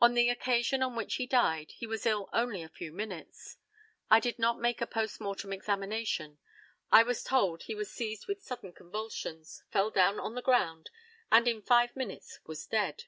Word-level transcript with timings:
On 0.00 0.14
the 0.14 0.28
occasion 0.28 0.80
on 0.80 0.94
which 0.94 1.16
he 1.16 1.26
died 1.26 1.72
he 1.72 1.88
was 1.88 2.06
ill 2.06 2.30
only 2.32 2.62
a 2.62 2.68
few 2.68 2.92
minutes. 2.92 3.56
I 4.08 4.20
did 4.20 4.38
not 4.38 4.60
make 4.60 4.80
a 4.80 4.86
post 4.86 5.20
mortem 5.20 5.52
examination. 5.52 6.38
I 6.92 7.02
was 7.02 7.24
told 7.24 7.64
he 7.64 7.74
was 7.74 7.90
seized 7.90 8.28
with 8.28 8.44
sudden 8.44 8.72
convulsions, 8.72 9.64
fell 9.72 9.90
down 9.90 10.20
on 10.20 10.36
the 10.36 10.40
ground, 10.40 10.90
and 11.32 11.48
in 11.48 11.62
five 11.62 11.96
minutes 11.96 12.38
was 12.46 12.64
dead. 12.64 13.06